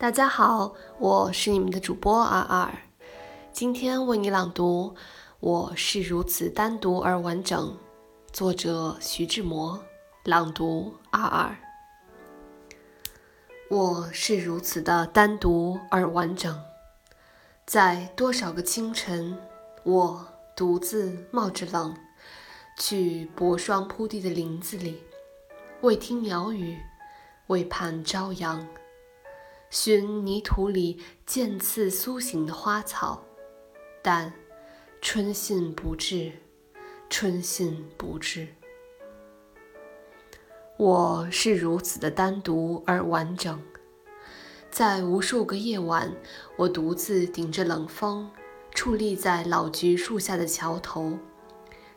[0.00, 2.72] 大家好，我是你们的主播二二，
[3.50, 4.94] 今天为你朗读
[5.40, 7.70] 《我是如此单独而完整》，
[8.32, 9.82] 作者徐志摩，
[10.22, 11.56] 朗读二二。
[13.68, 16.62] 我是如此的单独而完整，
[17.66, 19.36] 在多少个清晨，
[19.82, 21.96] 我独自冒着冷，
[22.78, 25.02] 去薄霜铺地的林子里，
[25.80, 26.78] 为听鸟语，
[27.48, 28.64] 为盼朝阳。
[29.70, 33.22] 寻泥土里渐次苏醒的花草，
[34.02, 34.32] 但
[35.02, 36.32] 春信不至，
[37.10, 38.48] 春信不至。
[40.78, 43.62] 我是如此的单独而完整，
[44.70, 46.16] 在无数个夜晚，
[46.56, 48.30] 我独自顶着冷风，
[48.74, 51.18] 矗立在老橘树下的桥头，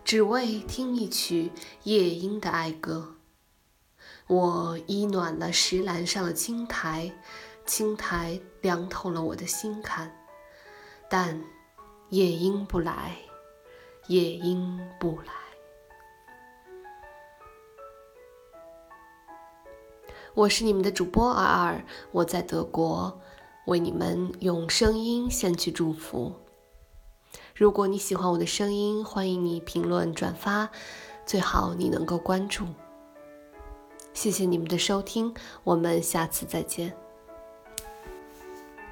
[0.03, 1.51] 只为听一曲
[1.83, 3.15] 夜莺的哀歌。
[4.27, 7.13] 我依暖了石栏上的青苔。
[7.65, 10.11] 青苔凉透了我的心坎，
[11.09, 11.41] 但
[12.09, 13.15] 夜莺不来，
[14.07, 15.33] 夜莺不来。
[20.33, 23.19] 我是你们的主播尔尔，我在德国，
[23.65, 26.33] 为你们用声音献去祝福。
[27.53, 30.69] 如果你喜欢我的声音，欢迎你评论转发，
[31.25, 32.65] 最好你能够关注。
[34.13, 37.00] 谢谢你们的收听，我们下次再见。